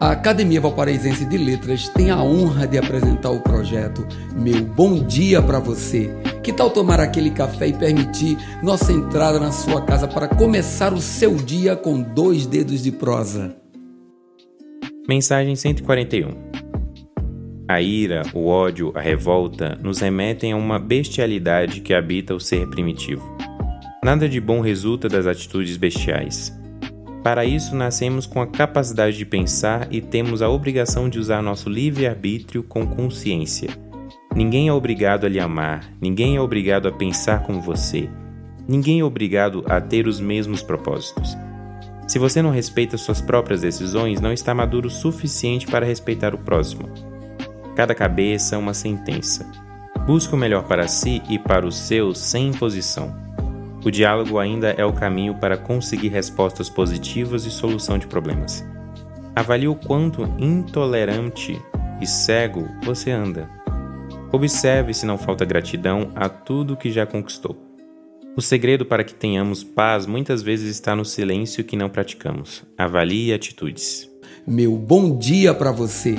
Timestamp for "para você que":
5.40-6.52